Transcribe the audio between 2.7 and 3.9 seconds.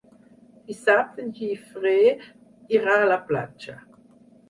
irà a la platja.